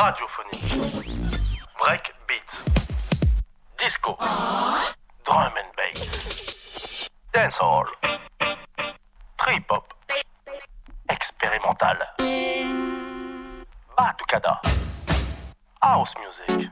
[0.00, 1.44] radiophonique,
[1.78, 2.50] breakbeat,
[3.78, 4.16] disco,
[5.26, 7.84] drum and bass, dancehall,
[9.38, 9.92] trip-hop,
[11.10, 11.98] expérimental,
[13.98, 14.54] batucada,
[15.82, 16.69] house music,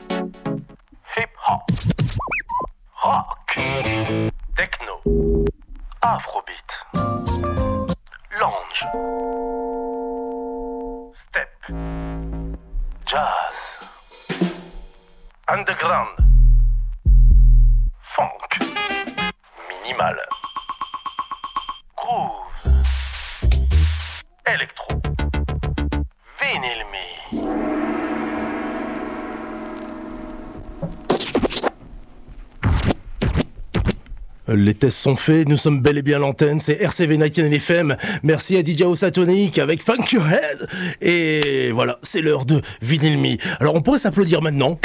[34.79, 37.97] tests sont faits, nous sommes bel et bien l'antenne, c'est RCV 99 FM.
[38.23, 40.69] Merci à DJ Osatonic avec Funk Your Head.
[41.03, 43.37] Et voilà, c'est l'heure de Vinyl Me.
[43.61, 44.79] Alors on pourrait s'applaudir maintenant.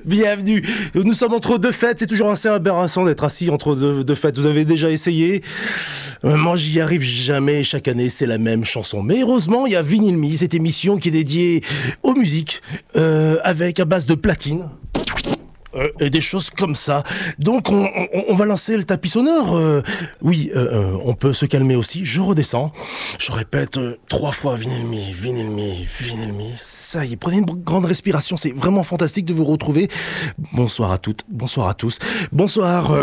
[0.05, 0.63] Bienvenue.
[0.93, 1.99] Nous sommes entre deux fêtes.
[1.99, 4.37] C'est toujours assez embarrassant d'être assis entre deux, deux fêtes.
[4.37, 5.41] Vous avez déjà essayé
[6.23, 7.63] Euh, Moi, j'y arrive jamais.
[7.63, 9.01] Chaque année, c'est la même chanson.
[9.03, 11.61] Mais heureusement, il y a Vinyl Me, cette émission qui est dédiée
[12.03, 12.61] aux musiques
[12.95, 14.69] euh, avec à base de platine.
[15.75, 17.03] Euh, et des choses comme ça.
[17.39, 19.55] Donc on, va lancer le tapis sonore.
[19.55, 19.81] Euh,
[20.21, 22.05] oui, euh, euh, on peut se calmer aussi.
[22.05, 22.71] Je redescends.
[23.19, 25.49] Je répète trois fois me, vinyl
[26.33, 26.57] me.
[26.57, 28.37] Ça y est, prenez une grande respiration.
[28.37, 29.89] C'est vraiment fantastique de vous retrouver.
[30.53, 31.99] Bonsoir à toutes, bonsoir à tous.
[32.31, 32.93] Bonsoir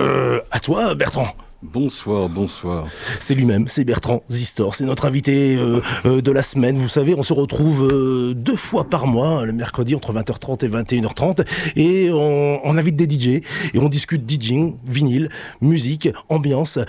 [0.51, 1.29] à toi Bertrand.
[1.63, 2.89] Bonsoir, bonsoir.
[3.21, 6.77] C'est lui-même, c'est Bertrand Zistor, c'est notre invité euh, euh, de la semaine.
[6.77, 10.69] Vous savez, on se retrouve euh, deux fois par mois, le mercredi entre 20h30 et
[10.69, 11.47] 21h30,
[11.77, 13.43] et on, invite des DJ
[13.75, 15.29] et on discute DJing, vinyle,
[15.61, 16.81] musique, ambiance,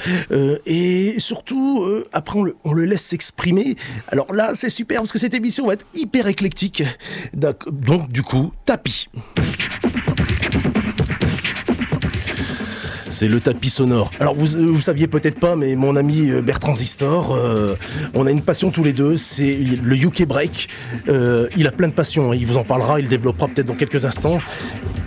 [0.65, 3.75] et surtout après on le, laisse s'exprimer.
[4.08, 6.83] Alors là, c'est super parce que cette émission va être hyper éclectique.
[7.33, 9.08] Donc du coup, tapis.
[13.13, 14.09] C'est le tapis sonore.
[14.19, 17.75] Alors vous, vous saviez peut-être pas, mais mon ami euh, Bertrand Zistor, euh,
[18.15, 20.67] on a une passion tous les deux, c'est le UK Break.
[21.07, 22.35] Euh, il a plein de passions, hein.
[22.35, 24.39] il vous en parlera, il développera peut-être dans quelques instants.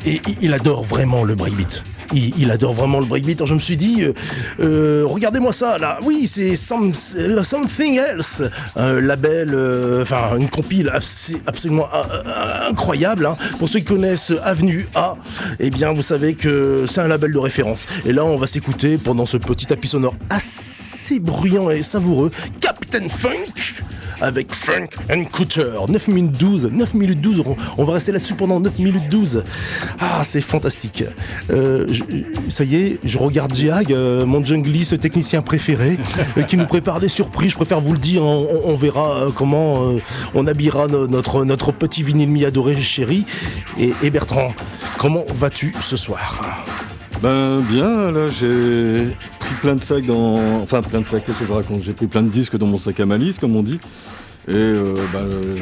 [0.07, 1.83] Et il- adore vraiment le breakbeat.
[2.15, 3.45] Il, adore vraiment le breakbeat.
[3.45, 4.13] Je me suis dit, euh,
[4.61, 5.99] euh, regardez-moi ça là.
[6.05, 8.45] Oui, c'est some- Something Else,
[8.77, 13.27] un label, euh, enfin une compile abs- absolument euh, euh, incroyable.
[13.27, 13.37] hein.
[13.59, 15.17] Pour ceux qui connaissent Avenue A,
[15.59, 17.87] eh bien vous savez que c'est un label de référence.
[18.07, 22.31] Et là, on va s'écouter pendant ce petit tapis sonore assez bruyant et savoureux,
[22.61, 23.83] Captain Funk
[24.21, 25.73] avec Frank and Cooter.
[25.89, 27.43] 9 minutes 12, 9 minutes 12,
[27.77, 29.43] on, va rester là-dessus pendant 9 minutes 12.
[29.99, 31.03] Ah, c'est fantastique.
[31.51, 31.89] Euh,
[32.49, 35.99] ça y est, je regarde Jag, euh, mon junglist technicien préféré,
[36.39, 37.51] euh, qui nous prépare des surprises.
[37.51, 39.95] Je préfère vous le dire, on, verra euh, comment
[40.35, 43.25] on habillera no- notre, notre petit vinyle mi adoré chéri.
[43.79, 44.55] Et Bertrand,
[44.97, 46.41] comment vas-tu ce soir?
[47.23, 50.61] Ben bien, là j'ai pris plein de sacs dans...
[50.63, 51.83] Enfin plein de sacs, qu'est-ce que je raconte?
[51.83, 53.81] J'ai pris plein de disques dans mon sac à malice, comme on dit.
[54.49, 55.57] Et euh, ben, euh,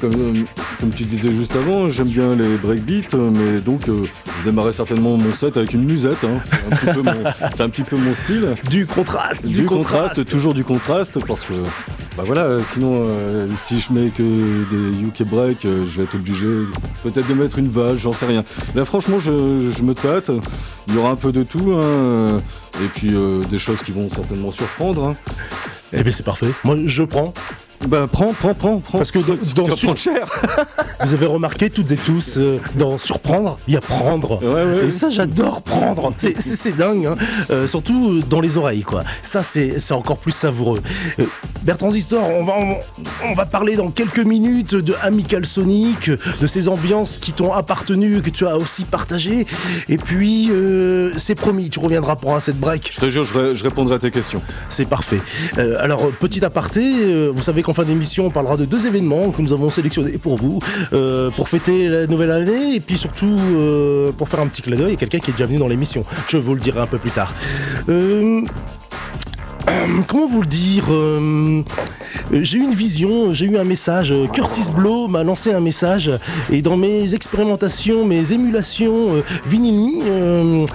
[0.00, 0.44] comme,
[0.80, 4.04] comme tu disais juste avant, j'aime bien les breakbeats, euh, mais donc euh,
[4.40, 6.22] je démarrais certainement mon set avec une musette.
[6.24, 6.40] hein.
[6.44, 8.46] C'est un, petit peu mon- c'est un petit peu mon style.
[8.70, 11.54] Du contraste, Du, contraste, toujours du contraste, parce que
[12.16, 14.22] bah voilà, euh, sinon euh, si je mets que
[14.70, 16.46] des UK break, euh, je vais être obligé
[17.02, 18.44] peut-être de mettre une vache, j'en sais rien.
[18.76, 20.30] Là franchement, je, je me tâte.
[20.88, 22.38] Il y aura un peu de tout, hein, euh,
[22.84, 25.08] et puis euh, des choses qui vont certainement surprendre.
[25.08, 25.14] hein.
[25.92, 26.46] Eh bien c'est parfait.
[26.64, 27.32] Moi je prends.
[27.88, 28.98] Ben prends, prends, prends, prends.
[28.98, 30.26] Parce que dans- Tu dans vas sur- cher.
[31.04, 34.40] Vous avez remarqué toutes et tous, euh, dans surprendre, il y a prendre.
[34.40, 34.86] Ouais, ouais.
[34.86, 36.12] Et ça, j'adore prendre.
[36.16, 37.16] C'est- dingue, hein.
[37.50, 39.02] Euh, surtout dans les oreilles, quoi.
[39.24, 40.80] Ça, c'est c'est encore plus savoureux.
[41.18, 41.24] Euh,
[41.64, 42.76] Bertrand Zistor, on va, on,
[43.28, 46.08] on va parler dans quelques minutes de Amical Sonic,
[46.40, 49.44] de ces ambiances qui t'ont appartenu, que tu as aussi partagées.
[49.88, 52.90] Et puis, euh, c'est promis, tu reviendras pour un set break.
[52.94, 54.40] Je te jure, je répondrai à tes questions.
[54.68, 55.18] C'est parfait.
[55.82, 59.42] Alors, petit aparté, euh, vous savez qu'en fin d'émission, on parlera de deux événements que
[59.42, 60.60] nous avons sélectionnés pour vous,
[60.92, 64.76] euh, pour fêter la nouvelle année, et puis surtout euh, pour faire un petit clin
[64.76, 66.04] d'œil à quelqu'un qui est déjà venu dans l'émission.
[66.28, 67.34] Je vous le dirai un peu plus tard.
[69.68, 71.62] Euh, Comment vous le dire euh,
[72.32, 74.12] J'ai eu une vision, j'ai eu un message.
[74.32, 76.10] Curtis Blow m'a lancé un message
[76.50, 80.66] et dans mes expérimentations, mes émulations euh, vinyle, euh,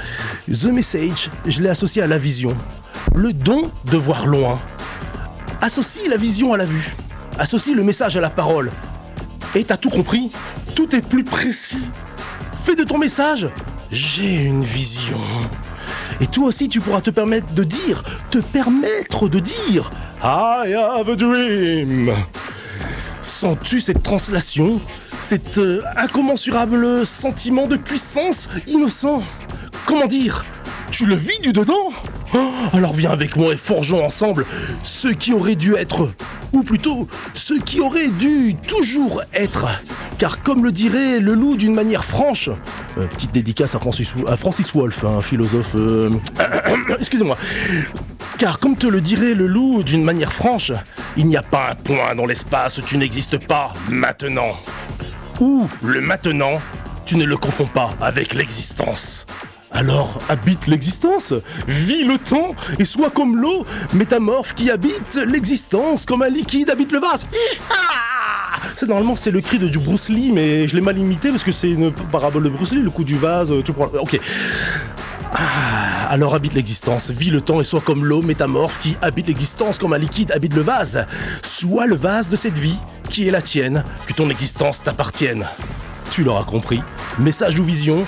[0.51, 2.55] The Message, je l'ai associé à la vision.
[3.15, 4.59] Le don de voir loin.
[5.61, 6.95] Associe la vision à la vue.
[7.39, 8.71] Associe le message à la parole.
[9.55, 10.31] Et t'as tout compris
[10.75, 11.89] Tout est plus précis.
[12.63, 13.47] Fais de ton message
[13.91, 15.17] J'ai une vision.
[16.21, 19.91] Et toi aussi, tu pourras te permettre de dire, te permettre de dire
[20.23, 22.13] I have a dream.
[23.21, 24.79] Sens-tu cette translation?
[25.19, 29.21] Cet euh, incommensurable sentiment de puissance innocent?
[29.85, 30.45] Comment dire?
[30.91, 31.91] Tu le vis du dedans?
[32.73, 34.45] Alors viens avec moi et forgeons ensemble
[34.83, 36.11] ce qui aurait dû être,
[36.53, 39.67] ou plutôt ce qui aurait dû toujours être.
[40.17, 42.49] Car comme le dirait le loup d'une manière franche,
[42.97, 45.75] euh, petite dédicace à Francis, à Francis Wolff, un philosophe...
[45.75, 46.09] euh,
[46.99, 47.37] Excusez-moi.
[48.37, 50.71] Car comme te le dirait le loup d'une manière franche,
[51.15, 54.55] il n'y a pas un point dans l'espace où tu n'existes pas maintenant.
[55.39, 56.61] Ou le maintenant,
[57.05, 59.25] tu ne le confonds pas avec l'existence.
[59.77, 61.35] Alors habite l'existence,
[61.67, 63.63] vis le temps et sois comme l'eau,
[63.93, 67.27] métamorphe qui habite l'existence comme un liquide habite le vase.
[68.75, 71.43] C'est normalement c'est le cri de du Bruce Lee, mais je l'ai mal imité parce
[71.43, 73.91] que c'est une parabole de Bruce Lee, le coup du vase, tu prends.
[73.99, 74.19] Ok.
[75.31, 79.77] Ah, alors habite l'existence, vis le temps et sois comme l'eau métamorphe qui habite l'existence
[79.77, 81.05] comme un liquide habite le vase.
[81.43, 82.79] Sois le vase de cette vie
[83.11, 85.47] qui est la tienne, que ton existence t'appartienne.
[86.09, 86.81] Tu l'auras compris.
[87.19, 88.07] Message ou vision,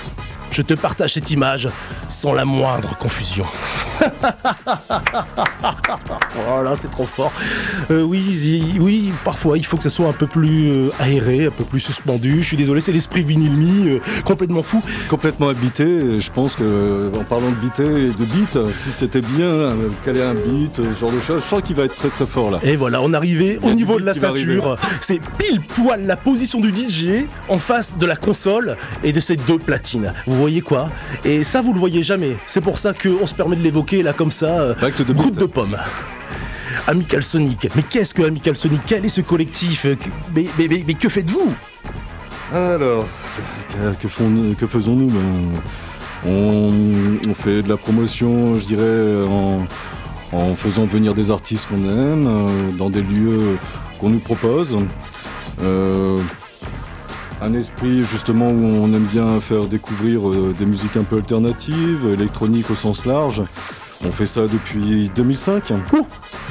[0.50, 1.68] je te partage cette image
[2.08, 3.46] sans la moindre confusion.
[6.48, 7.32] oh là, c'est trop fort.
[7.90, 11.50] Euh, oui, oui, parfois il faut que ça soit un peu plus euh, aéré, un
[11.50, 12.42] peu plus suspendu.
[12.42, 14.82] Je suis désolé, c'est l'esprit vinylmi, euh, complètement fou.
[15.08, 19.46] Complètement habité, je pense que en parlant de bité et de beat, si c'était bien
[19.46, 22.08] euh, caler un beat, euh, ce genre de choses, je sens qu'il va être très
[22.08, 22.58] très fort là.
[22.62, 24.76] Et voilà, on est arrivé au niveau de la ceinture.
[25.00, 29.36] C'est pile poil la position du DJ en face de la console et de ces
[29.36, 30.12] deux platines.
[30.26, 30.88] Vous voyez quoi
[31.24, 32.36] Et ça, vous le voyez jamais.
[32.46, 35.32] C'est pour ça qu'on se permet de l'évoquer là comme ça, euh, Acte de brut
[35.32, 35.40] beat.
[35.40, 35.76] de pomme.
[36.86, 37.68] Amical Sonic.
[37.76, 38.80] Mais qu'est-ce que Amical Sonic?
[38.86, 39.84] Quel est ce collectif?
[39.86, 39.96] Euh,
[40.34, 41.52] mais, mais- mais- mais que faites-vous?
[42.52, 43.06] Alors,
[43.68, 45.06] que, que font- que faisons-nous?
[45.10, 45.60] Ben,
[46.26, 46.72] on,
[47.28, 49.66] on fait de la promotion, je dirais, en,
[50.32, 53.58] en faisant venir des artistes qu'on aime, euh, dans des lieux
[54.00, 54.76] qu'on nous propose.
[55.62, 56.18] Euh,
[57.42, 62.06] un esprit justement où on aime bien faire découvrir euh, des musiques un peu alternatives,
[62.12, 63.42] électroniques au sens large.
[64.02, 65.64] On fait ça depuis 2005.
[65.92, 66.06] Ouh,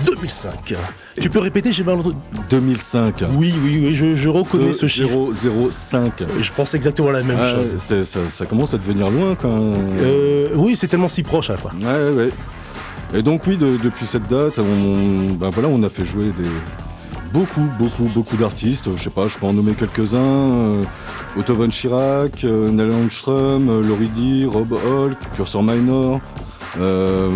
[0.06, 0.76] 2005.
[1.20, 2.16] Tu peux répéter J'ai mal entendu.
[2.52, 3.24] 2005.
[3.36, 5.32] Oui, oui, oui, je, je reconnais ce chiffre.
[5.72, 6.24] 005.
[6.40, 8.04] Je pense exactement la même Ah, chose.
[8.06, 9.72] ça, ça commence à devenir loin quand.
[10.00, 11.72] Euh, oui, c'est tellement si proche à la fois.
[11.82, 12.30] Ouais, ouais.
[13.16, 16.48] Et donc oui, de- depuis cette date, on, ben voilà, on a fait jouer des
[17.34, 18.96] beaucoup, beaucoup, beaucoup d'artistes.
[18.96, 20.18] Je sais pas, je peux en nommer quelques-uns.
[20.18, 20.84] Euh,
[21.38, 26.20] Otto von Chirac, euh, Neil Armstrong, euh, Laurie D, Rob Hulk, Cursor Minor,
[26.80, 27.30] euh,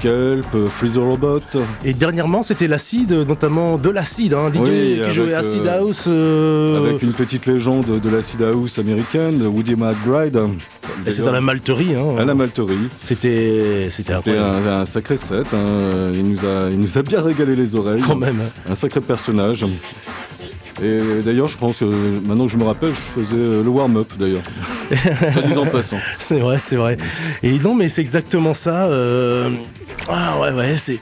[0.00, 1.40] Kelp, Freezer Robot.
[1.84, 6.04] Et dernièrement, c'était l'acide, notamment de l'acide, hein, DJ Oui, qui jouait Acid euh, House.
[6.08, 10.38] euh, Avec une petite légende de l'acid house américaine, Woody McBride.
[11.06, 11.94] et C'est dans la malterie.
[11.94, 12.16] Hein.
[12.18, 12.88] à la malterie.
[13.02, 15.46] C'était, c'était un sacré set.
[15.54, 16.10] hein.
[16.12, 18.02] Il, nous a, il nous a bien régalé les oreilles.
[18.06, 18.40] Quand même.
[18.68, 19.64] Un sacré personnage.
[20.82, 21.84] Et d'ailleurs, je pense que
[22.26, 24.42] maintenant que je me rappelle, je faisais le warm-up d'ailleurs.
[25.56, 25.98] En passant.
[26.18, 26.96] C'est vrai, c'est vrai.
[27.42, 28.86] Et non, mais c'est exactement ça.
[28.86, 29.50] euh,
[30.08, 30.98] Ah ouais, ouais, c'est.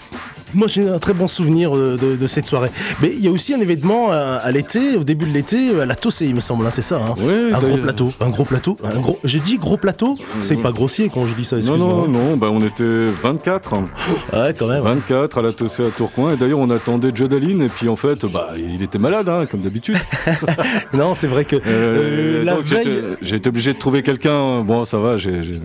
[0.55, 2.71] Moi, j'ai un très bon souvenir euh, de, de cette soirée.
[3.03, 5.87] Mais il y a aussi un événement euh, à l'été, au début de l'été, à
[5.87, 6.97] la Tossé, il me semble, hein, c'est ça.
[6.97, 7.15] hein.
[7.23, 9.19] Ouais, un gros plateau, un gros plateau, un gros.
[9.25, 10.17] J'ai dit gros plateau.
[10.43, 11.57] C'est pas grossier quand je dis ça.
[11.59, 12.85] Non, non, non, bah on était
[13.23, 13.75] 24.
[13.75, 13.85] hein.
[14.33, 14.83] Ouais, quand même.
[14.83, 16.33] 24 à la Tossé à Tourcoing.
[16.35, 17.63] Et d'ailleurs, on attendait Jodaline.
[17.63, 19.97] Et puis en fait, bah, il était malade, hein, comme d'habitude.
[20.93, 23.17] Non, c'est vrai que Euh, euh, la donc j'étais- veille.
[23.21, 24.61] J'ai été obligé de trouver quelqu'un.
[24.63, 25.61] Bon, ça va, j'ai- j'ai-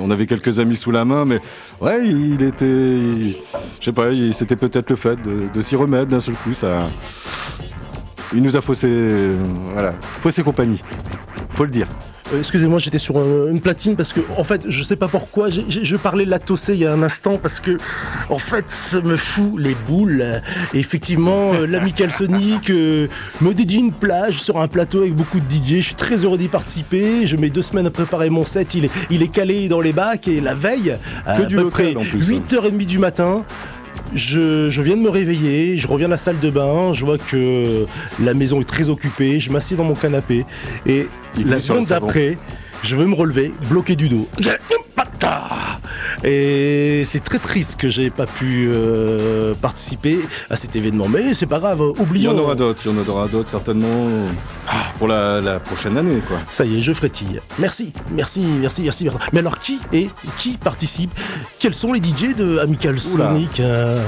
[0.00, 1.40] on avait quelques amis sous la main, mais
[1.80, 3.38] ouais, il était.
[3.80, 6.54] Je sais pas, il- c'était peut-être le fait de, de s'y remettre d'un seul coup.
[6.54, 6.78] Ça,
[8.34, 8.88] il nous a faussé.
[8.90, 9.32] euh,
[9.72, 10.82] Voilà, faussé compagnie.
[11.50, 11.86] Faut le dire.
[12.34, 13.16] Euh, Excusez-moi, j'étais sur
[13.48, 16.30] une platine parce que, en fait, je sais pas pourquoi, j'ai- j'ai- je parlais de
[16.30, 17.76] la tossée il y a un instant parce que,
[18.28, 20.24] en fait, ça me fout les boules.
[20.74, 23.06] Et effectivement, euh, l'amical Sonic euh,
[23.40, 25.76] me dédie une plage sur un plateau avec beaucoup de DJ.
[25.76, 27.26] Je suis très heureux d'y participer.
[27.26, 28.74] Je mets deux semaines à préparer mon set.
[28.74, 31.70] Il est, il est calé dans les bacs et la veille, à, du peu local,
[31.70, 32.40] près en plus, hein.
[32.50, 33.44] 8h30 du matin.
[34.14, 37.18] Je, je viens de me réveiller, je reviens de la salle de bain, je vois
[37.18, 37.84] que
[38.22, 40.44] la maison est très occupée, je m'assieds dans mon canapé
[40.86, 42.38] et Il la seconde d'après,
[42.86, 44.28] je veux me relever, bloqué du dos.
[46.24, 51.46] Et c'est très triste que j'ai pas pu euh, participer à cet événement, mais c'est
[51.46, 52.30] pas grave, Il y oublions.
[52.32, 54.06] en aura d'autres, il y en aura d'autres certainement
[54.98, 56.38] pour la, la prochaine année, quoi.
[56.48, 57.40] Ça y est, je frétille.
[57.58, 59.08] Merci, merci, merci, merci.
[59.32, 61.10] Mais alors, qui est, qui participe?
[61.58, 62.98] Quels sont les DJ de Amical.
[62.98, 64.00] Sonic euh,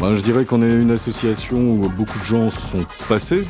[0.00, 3.44] Ben, je dirais qu'on est une association où beaucoup de gens sont passés,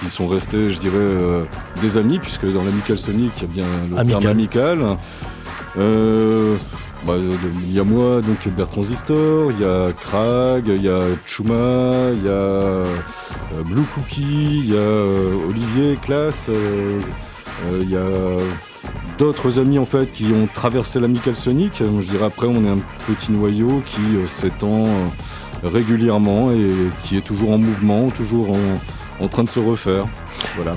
[0.00, 1.44] qui sont restés, je dirais, euh,
[1.80, 4.20] des amis, puisque dans l'Amical Sonic, il y a bien le Amical.
[4.20, 4.96] terme amical.
[5.78, 6.56] Euh,
[7.06, 11.00] bah, il y a moi, donc Bertrand Transistor, il y a Krag, il y a
[11.26, 12.84] Chuma, il y a euh,
[13.64, 16.50] Blue Cookie, il y a Olivier Classe,
[17.80, 18.02] il y a
[19.18, 21.82] d'autres amis en fait qui ont traversé l'amical Sonic.
[21.82, 24.84] Je dirais après on est un petit noyau qui s'étend
[25.62, 26.70] régulièrement et
[27.04, 28.78] qui est toujours en mouvement, toujours en,
[29.20, 30.06] en train de se refaire.
[30.56, 30.76] Voilà.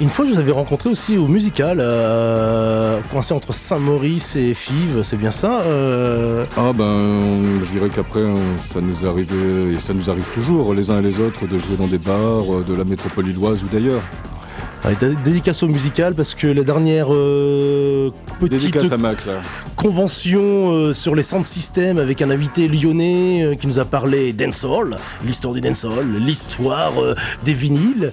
[0.00, 5.02] Une fois, je vous avais rencontré aussi au musical, euh, coincé entre Saint-Maurice et Fives,
[5.04, 8.24] c'est bien ça euh Ah ben, je dirais qu'après,
[8.58, 11.76] ça nous arrivait, et ça nous arrive toujours, les uns et les autres, de jouer
[11.76, 14.02] dans des bars de la métropole lilloise ou d'ailleurs.
[15.24, 18.76] Dédicace au musical parce que la dernière euh, petite
[19.76, 24.34] convention euh, sur les centres systèmes avec un invité lyonnais euh, qui nous a parlé
[24.34, 26.92] dancehall, l'histoire du dancehall, l'histoire
[27.44, 28.12] des vinyles,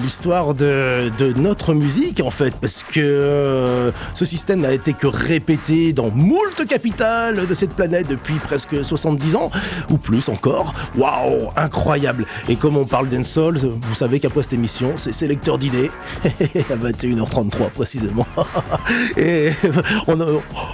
[0.00, 6.10] l'histoire de, notre musique en fait parce que ce système n'a été que répété dans
[6.10, 9.50] moult capitales de cette planète depuis presque 70 ans
[9.90, 10.74] ou plus encore.
[10.96, 12.24] Waouh, incroyable.
[12.48, 15.90] Et comme on parle dancehall, vous savez qu'après cette émission, c'est lecteur d'idées
[16.24, 18.26] à 21h33 précisément.
[19.16, 19.50] Et
[20.06, 20.18] on,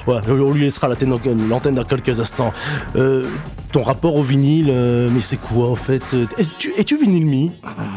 [0.07, 2.53] on, lui laissera l'antenne dans quelques instants.
[2.97, 3.27] Euh,
[3.73, 6.03] ton rapport au vinyle, euh, mais c'est quoi en fait?
[6.39, 7.53] Es-tu es vinyle mi?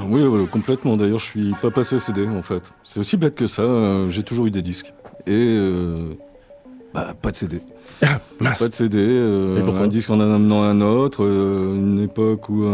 [0.08, 0.22] Oui,
[0.52, 0.98] complètement.
[0.98, 2.72] D'ailleurs, je suis pas passé au CD en fait.
[2.84, 3.64] C'est aussi bête que ça.
[3.64, 4.94] Euh, j'ai toujours eu des disques.
[5.26, 5.58] Et
[6.94, 7.62] bah, pas de CD.
[8.40, 12.66] Pas de CD, un disque en amenant un autre, une époque où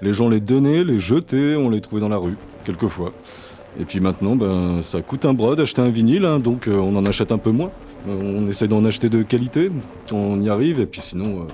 [0.00, 3.12] les gens les donnaient, les jetaient, on les trouvait dans la rue, quelquefois.
[3.78, 6.96] Et puis maintenant, ben, ça coûte un bras d'acheter un vinyle, hein, donc euh, on
[6.96, 7.70] en achète un peu moins.
[8.08, 9.70] Euh, on essaie d'en acheter de qualité,
[10.12, 11.46] on y arrive, et puis sinon, euh,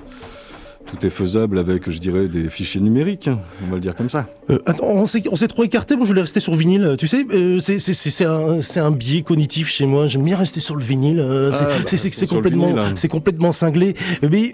[0.93, 4.09] tout est faisable avec, je dirais, des fichiers numériques, hein, on va le dire comme
[4.09, 4.27] ça.
[4.49, 7.59] Euh, attends, on s'est, trop écarté, moi je voulais rester sur vinyle, tu sais, euh,
[7.59, 11.51] c'est, un, biais cognitif chez moi, j'aime bien rester sur le vinyle, euh,
[11.85, 13.95] c'est, bah, complètement, c'est complètement cinglé.
[14.21, 14.51] Mais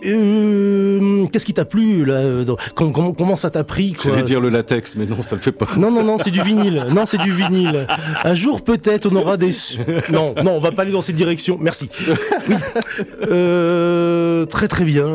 [1.32, 2.22] qu'est-ce qui t'a plu là
[2.76, 5.68] comment, ça t'a pris J'allais dire le latex, mais non, ça le fait pas.
[5.78, 7.88] Non, non, non, c'est du vinyle, non, c'est du vinyle.
[8.24, 9.52] Un jour peut-être on aura des...
[10.12, 11.90] Non, non, on va pas aller dans cette direction, merci.
[12.48, 12.56] Oui.
[14.50, 15.08] très très bien.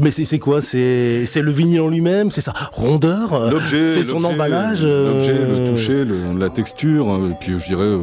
[0.00, 0.60] Mais c'est quoi?
[0.60, 2.30] C'est le vinyle en lui-même?
[2.30, 3.50] C'est sa rondeur?
[3.50, 3.94] L'objet.
[3.94, 4.84] C'est son emballage?
[4.84, 6.04] L'objet, le euh, toucher,
[6.38, 7.08] la texture.
[7.08, 8.02] Hein, et puis je dirais, euh,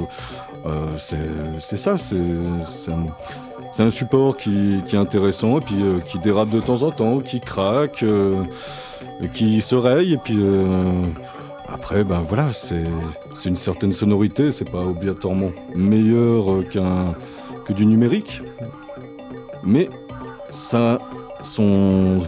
[0.65, 0.88] euh,
[1.59, 1.95] c'est ça.
[1.97, 7.39] C'est un, support qui, est intéressant et puis qui dérape de temps en temps, qui
[7.39, 8.03] craque,
[9.33, 10.13] qui se raye.
[10.13, 10.39] Et puis
[11.67, 14.51] après, ben voilà, c'est une certaine sonorité.
[14.51, 17.15] C'est pas obligatoirement meilleur qu'un
[17.65, 18.41] que du numérique.
[19.63, 19.89] Mais
[20.51, 21.00] ça
[21.45, 22.19] son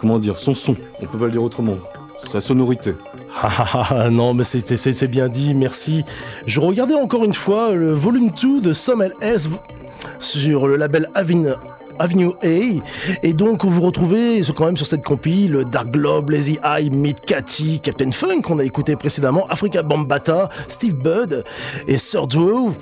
[0.00, 1.76] comment dire son son, on peut pas le dire autrement,
[2.18, 2.94] sa sonorité.
[3.40, 6.04] Ah, ah, ah, non, mais c'est bien dit, merci.
[6.46, 9.48] Je regardais encore une fois le volume 2 de Some S
[10.18, 11.50] sur le label Avenue
[12.42, 12.82] A.
[13.22, 17.78] Et donc, vous retrouvez quand même sur cette compile Dark Globe, Lazy Eye, Meet Cathy,
[17.80, 21.44] Captain Funk, qu'on a écouté précédemment, Africa Bambata, Steve Budd
[21.86, 22.72] et Sir Drew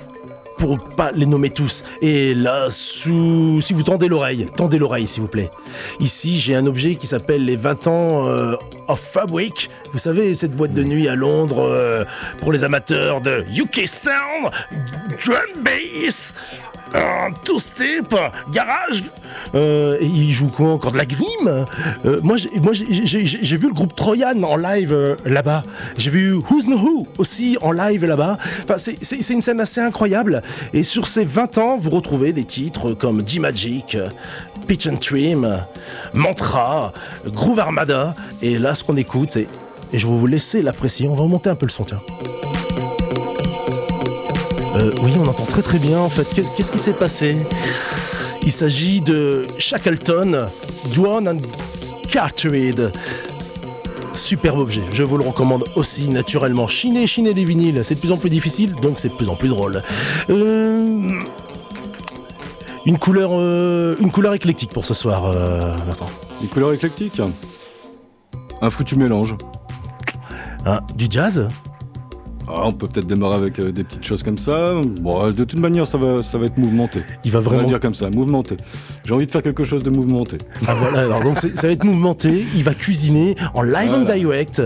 [0.57, 1.83] pour pas les nommer tous.
[2.01, 3.61] Et là, sous...
[3.61, 5.51] si vous tendez l'oreille, tendez l'oreille s'il vous plaît.
[5.99, 8.55] Ici, j'ai un objet qui s'appelle les 20 ans euh,
[8.87, 9.69] of Fabric.
[9.93, 12.03] Vous savez, cette boîte de nuit à Londres euh,
[12.41, 14.51] pour les amateurs de UK Sound,
[15.23, 16.33] Drum Bass,
[16.93, 18.15] un two-step,
[18.51, 19.03] garage.
[19.55, 20.91] Euh, il joue quoi encore?
[20.93, 21.65] De la grime?
[22.05, 25.63] Euh, Moi, j'ai vu le groupe Troyan en live euh, là-bas.
[25.97, 28.37] J'ai vu Who's No Who aussi en live là-bas.
[28.63, 30.41] Enfin, c'est une scène assez incroyable.
[30.73, 33.97] Et sur ces 20 ans, vous retrouvez des titres comme G-Magic,
[34.67, 35.65] Pitch and Trim,
[36.13, 36.93] Mantra,
[37.25, 38.13] Groove Armada.
[38.41, 39.47] Et là, ce qu'on écoute, c'est.
[39.93, 41.07] Et je vais vous laisser l'apprécier.
[41.07, 42.01] On va remonter un peu le son, tiens.
[44.75, 46.27] Euh, oui, on entend très très bien en fait.
[46.35, 47.37] Qu'est-ce qui s'est passé?
[48.43, 50.45] Il s'agit de Shackleton,
[50.93, 51.39] Dwan and
[52.09, 52.81] Cartwright.
[54.13, 56.67] Superbe objet, je vous le recommande aussi naturellement.
[56.67, 59.35] Chiner, chiner les vinyles, c'est de plus en plus difficile, donc c'est de plus en
[59.35, 59.83] plus drôle.
[60.29, 61.21] Euh,
[62.87, 65.35] une couleur, euh, une couleur éclectique pour ce soir,
[66.41, 67.21] Une couleur éclectique
[68.61, 69.35] Un foutu mélange.
[70.65, 71.47] Ah, du jazz?
[72.49, 74.73] Ah, on peut peut-être démarrer avec euh, des petites choses comme ça.
[75.01, 77.01] Bon, de toute manière, ça va, ça va être mouvementé.
[77.25, 78.55] Il va vraiment on va dire comme ça, mouvementé.
[79.05, 80.37] J'ai envie de faire quelque chose de mouvementé.
[80.65, 82.45] Ah voilà, alors donc ça va être mouvementé.
[82.55, 84.61] Il va cuisiner en live and direct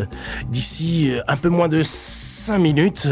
[0.52, 1.82] d'ici euh, un peu moins de
[2.42, 3.08] 5 minutes.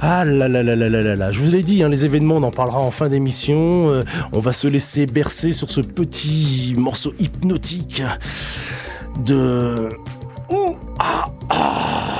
[0.00, 1.30] Ah là là là là là là là.
[1.32, 3.90] Je vous l'ai dit, hein, les événements, on en parlera en fin d'émission.
[3.90, 8.02] Euh, on va se laisser bercer sur ce petit morceau hypnotique
[9.26, 9.90] de.
[10.98, 12.16] Ah, ah.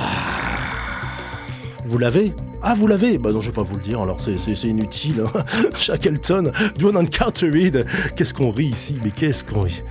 [1.87, 2.35] Vous l'avez?
[2.63, 3.17] Ah, vous l'avez?
[3.17, 4.37] Bah non, je vais pas vous le dire, alors c'est-
[4.69, 5.23] inutile.
[5.35, 5.41] hein.
[5.81, 7.73] Shackleton, Dwan and Carteret.
[8.17, 8.99] Qu'est-ce qu'on rit ici?
[9.03, 9.83] Mais qu'est-ce qu'on rit?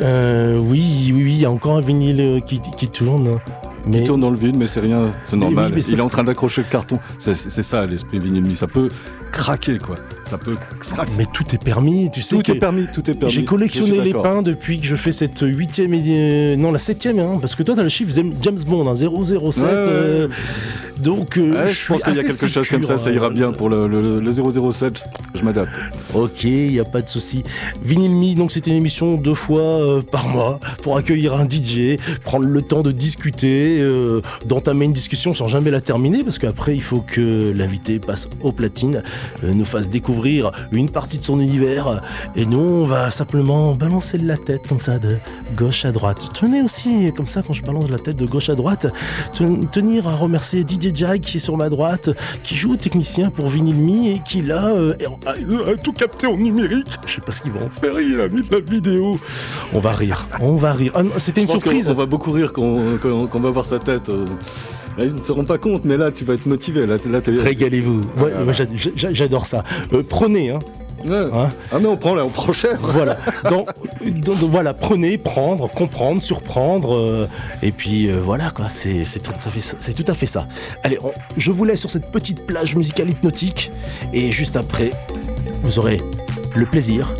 [0.00, 3.28] Euh, oui, oui, oui, il y a encore un vinyle euh, qui, qui tourne.
[3.28, 3.40] hein.
[3.86, 5.70] Mais Il tourne dans le vide, mais c'est rien, c'est normal.
[5.74, 6.98] oui, il est en train d'accrocher le carton.
[7.18, 8.56] C'est ça l'esprit vinyle.
[8.56, 8.88] Ça peut
[9.30, 9.96] craquer, quoi.
[10.30, 11.12] Ça peut craquer.
[11.18, 12.34] mais tout est permis, tu sais.
[12.34, 13.32] Tout que- est permis, tout est permis.
[13.34, 17.18] J'ai collectionné les pains depuis que je fais cette huitième et euh, non la septième
[17.18, 18.10] hein, parce que toi t'as le chiffre
[18.40, 20.28] James Bond hein, 007 Ouais, ouais, euh,
[20.98, 23.30] donc euh, Ouais, je, pense qu'il y a quelque chose comme ça, ça ira hein.
[23.30, 25.02] bien pour le, le- le 007.
[25.34, 25.70] Je m'adapte.
[26.14, 27.42] Ok, il y a pas de souci.
[27.82, 31.96] Vinyl Me, donc c'était une émission deux fois euh, par mois pour accueillir un DJ,
[32.24, 36.74] prendre le temps de discuter, euh, d'entamer une discussion sans jamais la terminer parce qu'après
[36.74, 39.02] il faut que l'invité passe au platine,
[39.42, 42.00] euh, nous fasse découvrir une partie de son univers
[42.36, 45.16] et nous on va simplement balancer de la tête comme ça de
[45.56, 46.28] gauche à droite.
[46.34, 48.86] Tenez aussi comme ça quand je balance de la tête de gauche à droite,
[49.36, 52.10] ten- tenir à remercier DJ Jag qui est sur ma droite,
[52.42, 54.94] qui joue au technicien pour Vinyl Me et qui là euh,
[55.26, 56.86] a, tout capté en numérique.
[57.06, 59.18] Je sais pas ce qu'il va en faire, il a mis de la vidéo.
[59.72, 60.92] On va rire, on va rire.
[60.94, 61.88] Ah C'était une surprise.
[61.90, 64.08] On va beaucoup rire quand, quand- quand on va voir sa tête.
[64.08, 64.26] euh.
[64.96, 66.86] Là, ils ne se rendent pas compte, mais là, tu vas être motivé.
[66.86, 68.00] Là, Régalez-vous.
[68.18, 68.52] Ouais, Voilà.
[68.94, 69.64] J'adore ça.
[69.92, 70.60] Euh, prenez, hein.
[71.04, 71.30] Ouais.
[71.34, 71.50] hein.
[71.72, 72.78] Ah, mais on prend, là, on prend cher.
[72.80, 73.16] Voilà.
[73.50, 73.68] Donc,
[74.04, 76.96] donc, donc, voilà, prenez, prendre, comprendre, surprendre.
[76.96, 77.28] euh,
[77.62, 78.68] et puis euh, voilà, quoi.
[78.68, 80.46] C'est tout, à fait ça.
[80.82, 83.70] Allez, on- je vous laisse sur cette petite plage musicale hypnotique.
[84.12, 84.90] Et juste après,
[85.62, 86.00] vous aurez
[86.54, 87.14] le plaisir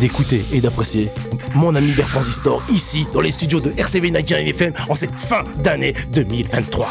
[0.00, 1.10] d'écouter et d'apprécier
[1.54, 5.42] mon ami Bertrand Zistor ici dans les studios de RCV 99 FM en cette fin
[5.62, 6.88] d'année 2023.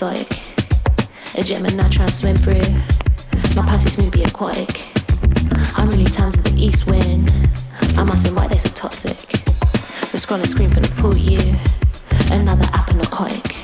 [0.00, 1.38] looks like.
[1.38, 2.62] A Gemini trying to swim through.
[3.54, 4.76] My passes may be aquatic.
[5.74, 7.30] How many times did the east wind?
[7.96, 9.16] I'm asking why they so toxic.
[9.16, 11.56] The scrolling screen from the pool, you.
[12.30, 13.54] Another app and narcotic.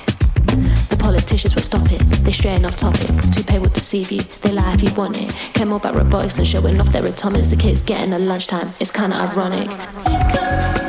[0.89, 2.01] The politicians will stop it.
[2.25, 3.09] They straying off topic.
[3.33, 4.23] Toupee will deceive you.
[4.43, 5.31] They lie if you want it.
[5.55, 7.49] Care more about robotics and showing off their atomics.
[7.49, 8.75] The kids getting a lunchtime.
[8.81, 10.84] It's kinda ironic.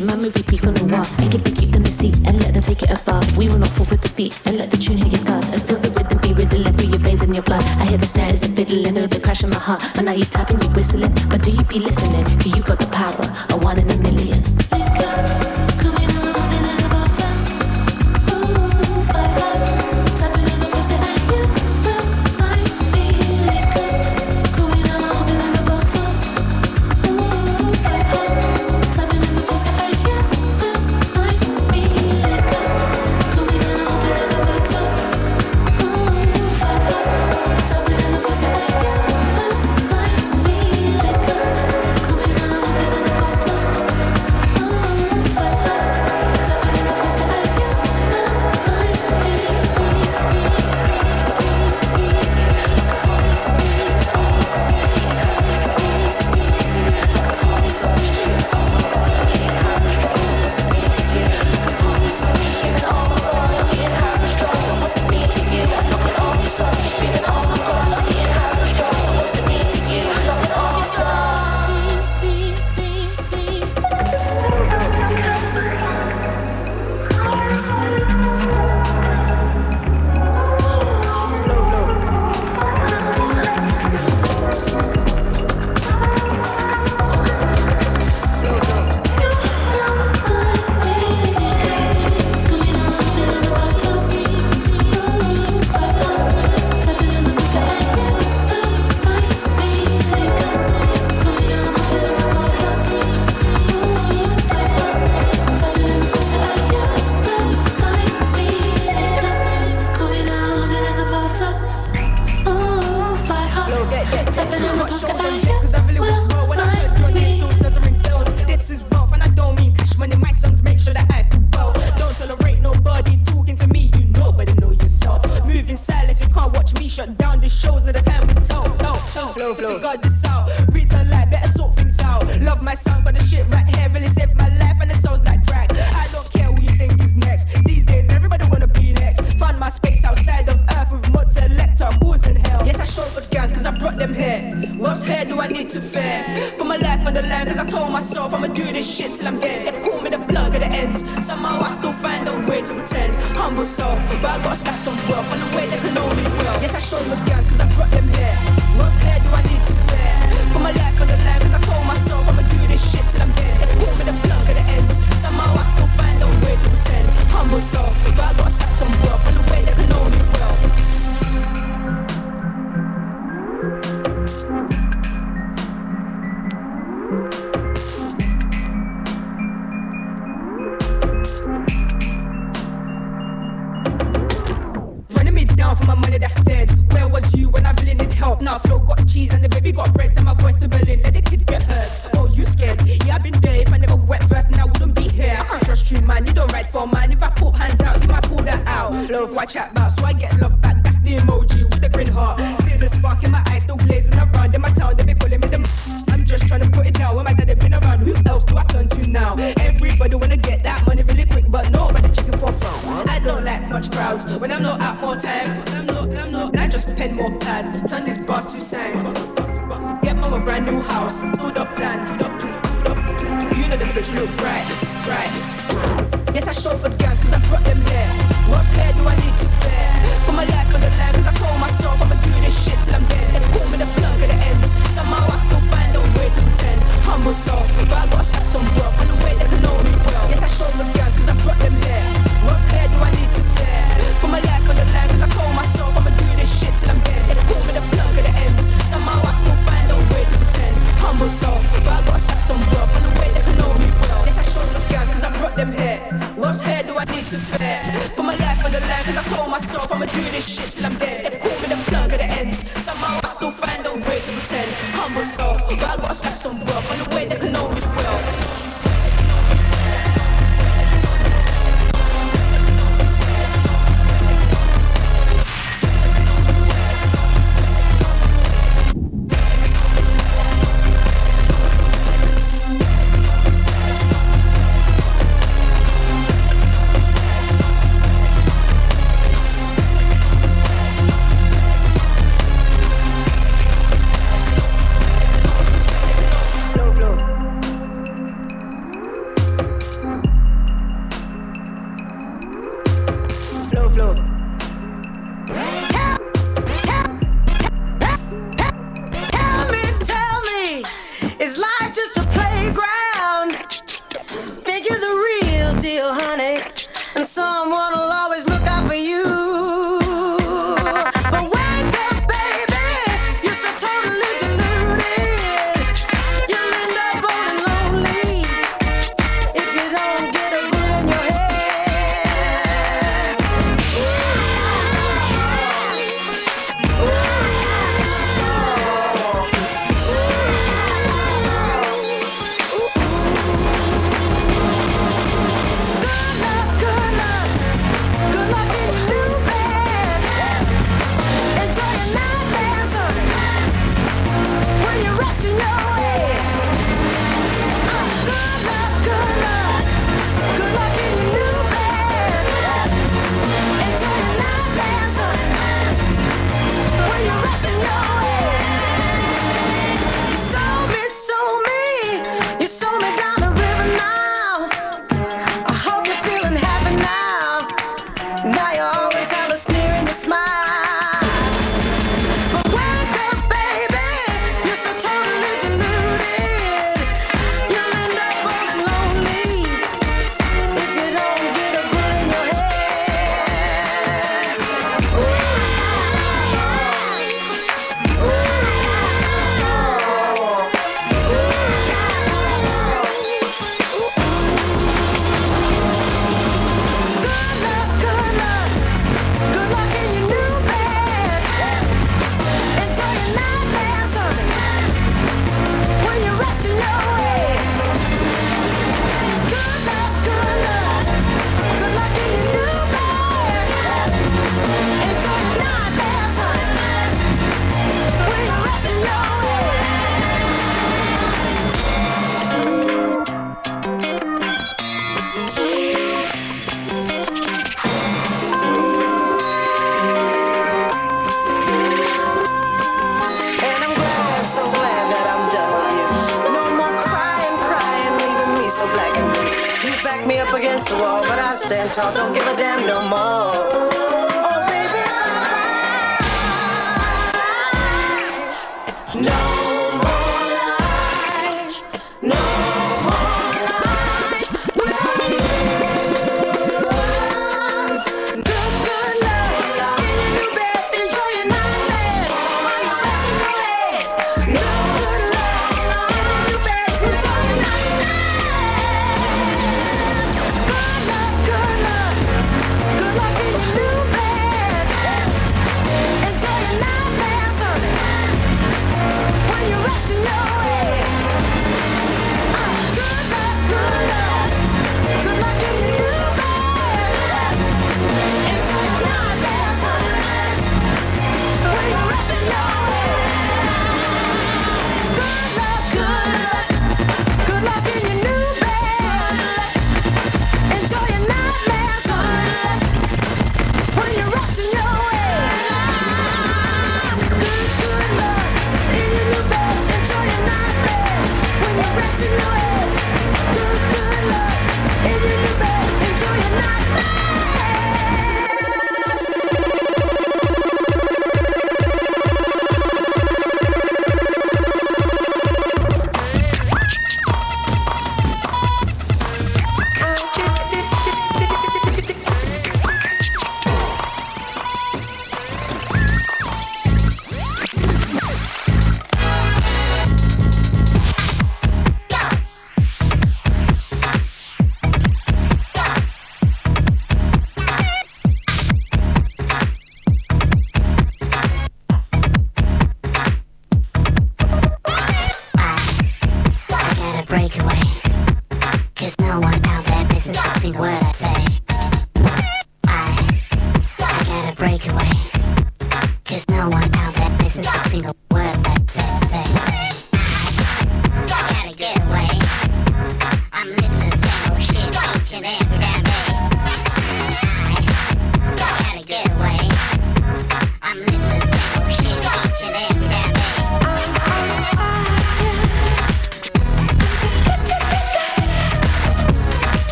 [0.00, 1.04] to my movie peak from the wall.
[1.18, 3.22] Take it, keep them to see, and let them take it afar.
[3.36, 5.48] We will not fall for defeat, and let the tune hit your scars.
[5.52, 7.62] And feel the rhythm be riddle every your veins in your blood.
[7.80, 9.82] I hear the snare as a fiddle and the crash in my heart.
[9.96, 12.24] And now you tapping, you're whistling, but do you be listening?
[12.24, 13.29] Cause you got the power.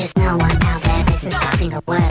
[0.00, 2.09] Cause no one out there to a single word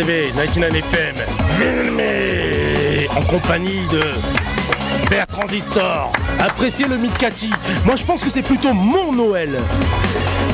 [0.00, 1.16] RCV 99 FM
[3.14, 4.00] en compagnie de
[5.10, 6.10] Père Transistor.
[6.38, 7.50] Appréciez le Meet Cathy.
[7.84, 9.58] Moi je pense que c'est plutôt mon Noël.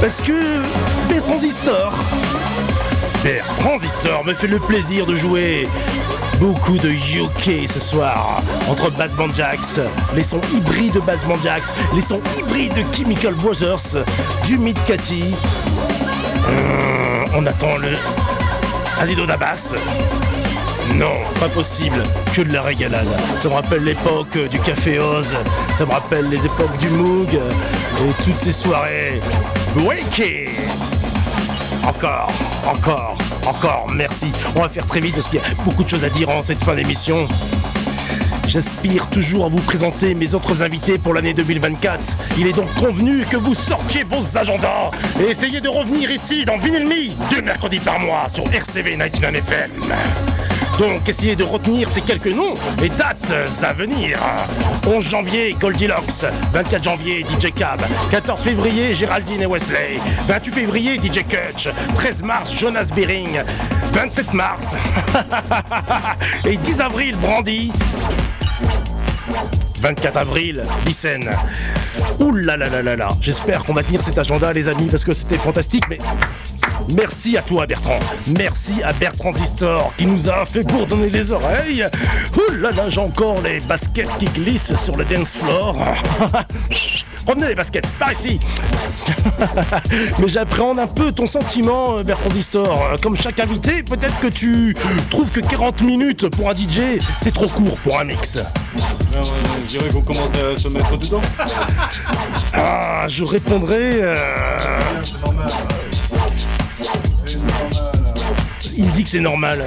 [0.01, 0.63] Parce que
[1.09, 1.93] Père Transistor.
[3.23, 5.69] Père Transistor me fait le plaisir de jouer
[6.41, 8.43] beaucoup de UK ce soir.
[8.69, 9.81] Entre Bass Band Jax,
[10.17, 14.05] les sons hybrides de Bass Band Jax, les sons hybrides de Chemical Brothers,
[14.45, 15.35] du Meet Cathy.
[16.49, 17.91] Hum, on attend le
[18.99, 19.75] Azido Dabas
[20.95, 22.03] Non, pas possible,
[22.35, 23.07] que de la régalade.
[23.37, 25.29] Ça me rappelle l'époque du Café Oz,
[25.75, 29.21] ça me rappelle les époques du Moog et toutes ces soirées.
[29.77, 30.49] Wakey
[31.85, 32.31] Encore,
[32.67, 34.33] encore, encore, merci.
[34.55, 36.43] On va faire très vite parce qu'il y a beaucoup de choses à dire en
[36.43, 37.29] cette fin d'émission.
[38.47, 42.17] J'aspire toujours à vous présenter mes autres invités pour l'année 2024.
[42.39, 44.91] Il est donc convenu que vous sortiez vos agendas
[45.21, 49.49] et essayez de revenir ici dans Vinyl Me, deux mercredis par mois sur RCV 99
[49.49, 49.71] FM.
[50.79, 53.33] Donc essayez de retenir ces quelques noms et dates
[53.63, 54.19] à venir.
[54.87, 56.27] 11 janvier, Goldilocks.
[56.53, 57.81] 24 janvier, DJ Cab.
[58.11, 59.99] 14 février, Géraldine et Wesley.
[60.29, 61.69] 28 février, DJ Kutch.
[61.95, 63.43] 13 mars, Jonas Bering.
[63.93, 64.77] 27 mars.
[66.45, 67.73] et 10 avril, Brandy.
[69.81, 71.31] 24 avril, Lycène.
[72.21, 73.09] Ouh là là là là là.
[73.21, 75.99] J'espère qu'on va tenir cet agenda, les amis, parce que c'était fantastique, mais
[76.95, 77.99] Merci à toi Bertrand.
[78.39, 81.85] Merci à Bertrand Transistor qui nous a fait bourdonner les oreilles.
[82.37, 85.77] Ouh là là, j'ai encore les baskets qui glissent sur le dance floor.
[87.27, 88.39] Revenez les baskets, par ici.
[90.19, 92.89] Mais j'appréhende un peu ton sentiment, euh, Bertrand Transistor.
[92.93, 94.77] Euh, Comme chaque invité, peut-être que tu
[95.11, 98.35] trouves que 40 minutes pour un DJ, c'est trop court pour un mix.
[99.13, 99.27] Ben, ouais,
[99.65, 101.21] je dirais qu'on commence à se mettre dedans.
[102.55, 103.99] Ah, je répondrai.
[104.03, 104.17] euh,
[108.77, 109.65] Il dit que c'est normal.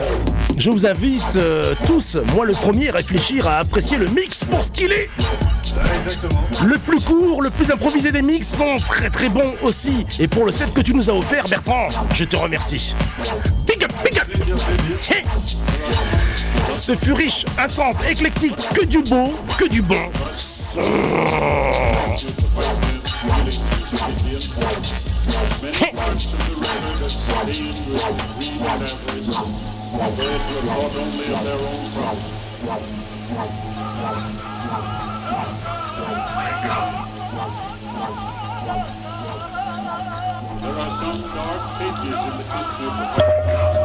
[0.58, 4.64] Je vous invite euh, tous, moi le premier, à réfléchir à apprécier le mix pour
[4.64, 5.10] ce qu'il est.
[6.66, 10.06] Le plus court, le plus improvisé des mix sont très très bons aussi.
[10.20, 12.96] Et pour le set que tu nous as offert, Bertrand, je te remercie.
[13.68, 14.28] Big up, big up.
[16.76, 20.10] Ce fut riche, intense, éclectique, que du beau, que du bon.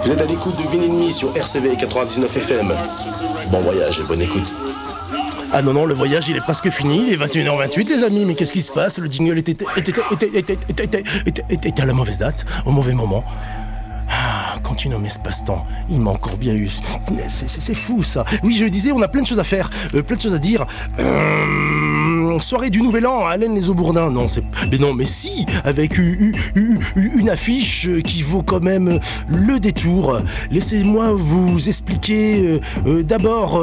[0.02, 2.74] Vous êtes à l'écoute de Vinyl Me sur RCV 99 FM.
[3.50, 4.52] Bon voyage et bonne écoute.
[5.52, 8.34] Ah non, non, le voyage il est presque fini, il est 21h28 les amis, mais
[8.34, 9.94] qu'est-ce qui se passe Le jingle était, était-
[11.26, 13.22] était- était à la mauvaise date, au mauvais moment.
[14.08, 16.70] Ah, continuum espace-temps, il m'a encore bien eu.
[17.28, 18.24] C'est- fou ça.
[18.42, 20.34] Oui, je le disais, on a plein de choses à faire, euh, plein de choses
[20.34, 20.66] à dire.
[20.98, 24.10] Euh, soirée du Nouvel An à Alain les Aubourdins.
[24.10, 24.42] Non, c'est.
[24.70, 28.98] Mais non, mais si, avec une affiche qui vaut quand même
[29.28, 30.20] le détour.
[30.50, 32.60] Laissez-moi vous expliquer.
[32.86, 33.60] euh, D'abord,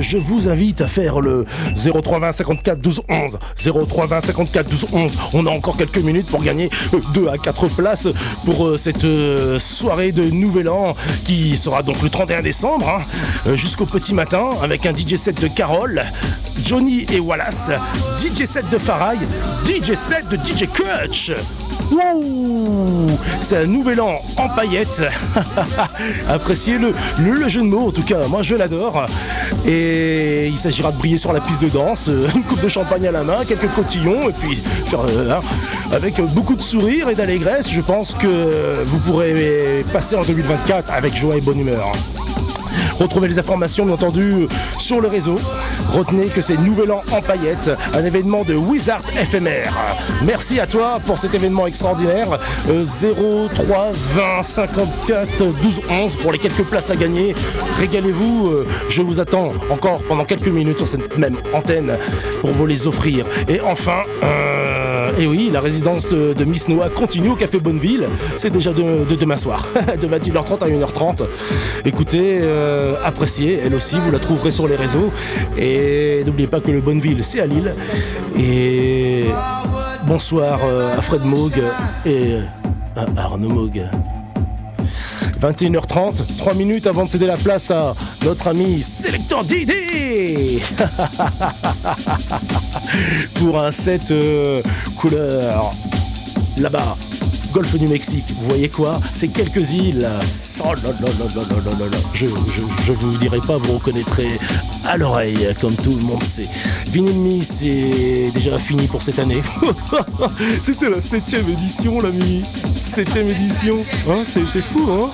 [0.00, 1.44] je vous invite à faire le
[1.76, 3.38] 0320 54 12 11.
[3.56, 5.12] 0320 54 12 11.
[5.34, 6.70] On a encore quelques minutes pour gagner
[7.14, 8.08] 2 à 4 places
[8.44, 13.02] pour cette euh, soirée de Nouvel An qui sera donc le 31 décembre hein,
[13.46, 16.02] euh, jusqu'au petit matin avec un DJ set de Carole,
[16.64, 17.68] Johnny et Wallace,
[18.18, 19.16] DJ set de Farai,
[19.66, 21.32] DJ set de DJ Kutch.
[21.90, 25.02] Wouh C'est un nouvel an en paillettes.
[26.28, 29.06] Appréciez-le, le, le jeu de mots en tout cas, moi je l'adore.
[29.66, 33.12] Et il s'agira de briller sur la piste de danse, une coupe de champagne à
[33.12, 35.40] la main, quelques cotillons, et puis faire, euh, hein,
[35.92, 41.14] avec beaucoup de sourire et d'allégresse, je pense que vous pourrez passer en 2024 avec
[41.14, 41.92] joie et bonne humeur.
[42.98, 44.46] Retrouvez les informations, bien entendu,
[44.78, 45.38] sur le réseau.
[45.92, 49.72] Retenez que c'est Nouvel An en paillettes, un événement de Wizard éphémère.
[50.24, 52.38] Merci à toi pour cet événement extraordinaire.
[52.68, 52.84] Euh,
[53.54, 57.34] 03 20 54 12 11 pour les quelques places à gagner.
[57.78, 61.96] Régalez-vous, euh, je vous attends encore pendant quelques minutes sur cette même antenne
[62.40, 63.26] pour vous les offrir.
[63.48, 64.83] Et enfin, euh,
[65.18, 68.08] et oui, la résidence de, Miss Noah continue au Café Bonneville.
[68.36, 69.66] C'est déjà de, de demain soir,
[70.00, 71.24] de 21h30 à 1h30.
[71.84, 75.12] Écoutez, euh, appréciez, elle aussi, vous la trouverez sur les réseaux.
[75.56, 77.74] Et n'oubliez pas que le Bonneville, c'est à Lille.
[78.38, 79.24] Et
[80.06, 81.52] bonsoir euh, à Fred Moog
[82.04, 82.36] et
[82.96, 83.82] à Arnaud Moog.
[85.40, 90.62] 21h30, 3 minutes avant de céder la place à notre ami Selector Didi
[93.34, 94.62] pour un set euh,
[94.96, 95.72] couleur
[96.58, 96.96] là-bas
[97.54, 98.24] golfe du Mexique.
[98.36, 99.00] Vous voyez quoi?
[99.14, 100.08] C'est quelques îles.
[100.60, 100.72] Oh
[102.12, 104.40] je, je, je, vous dirai pas, vous reconnaîtrez
[104.84, 106.48] à l'oreille, comme tout le monde sait.
[106.88, 109.40] Vinilmi, c'est déjà fini pour cette année.
[110.64, 112.42] C'était la septième édition, l'ami.
[112.84, 113.84] Septième édition.
[114.10, 115.10] Hein, c'est, fou, hein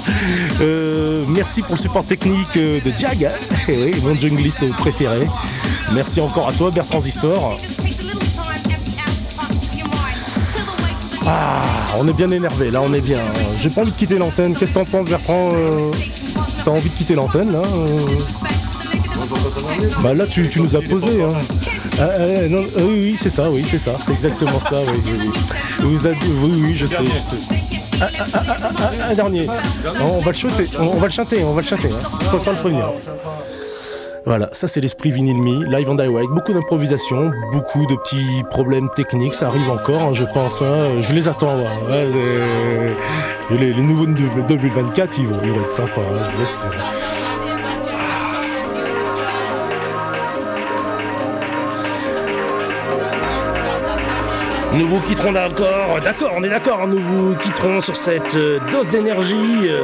[0.62, 3.32] euh, Merci pour le support technique euh, de Jag, hein.
[3.68, 5.26] eh oui, mon jungliste préféré.
[5.92, 7.58] Merci encore à toi, Bertrand Zistor.
[11.26, 11.62] Ah,
[11.98, 13.18] on est bien énervé, là, on est bien.
[13.58, 14.54] J'ai pas envie de quitter l'antenne.
[14.56, 15.90] Qu'est-ce que t'en penses, Bertrand Euh,
[16.64, 18.06] T'as envie de quitter l'antenne, là euh
[20.02, 21.32] Bah là, tu, nous as posé, hein.
[21.98, 23.92] Ah, ah, euh, oui, oui, c'est ça, oui, c'est ça.
[24.06, 25.30] C'est exactement ça, oui, oui.
[25.80, 27.60] Vous oui, oui, je sais, je sais.
[28.02, 29.46] Ah, ah, ah, ah, ah, ah, un dernier.
[30.00, 31.88] On va le chanter, on, va le chanter, on va le chanter.
[31.88, 32.28] Hein.
[32.32, 32.92] Le prévenir.
[34.26, 38.88] Voilà, ça c'est l'esprit Vinyl Me, live and direct, beaucoup d'improvisation, beaucoup de petits problèmes
[38.90, 40.60] techniques, ça arrive encore, hein, je pense.
[40.62, 40.78] hein.
[41.00, 41.56] je les attends.
[41.88, 42.06] Ouais,
[43.50, 44.12] les, nouveaux de
[44.46, 46.70] 2024, ils vont, être sympas, hein, assure.
[54.72, 58.88] Nous vous quitterons d'accord, d'accord, on est d'accord, nous vous quitterons sur cette euh, dose
[58.88, 59.66] d'énergie.
[59.68, 59.82] euh.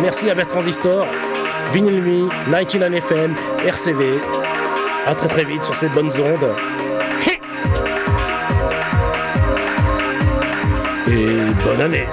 [0.00, 1.06] Merci à Bertrand Transistor,
[1.72, 3.34] Vinyl Me, 99 FM,
[3.66, 4.04] RCV.
[5.06, 6.48] À très très vite sur cette bonne onde.
[11.08, 12.06] Et bonne année.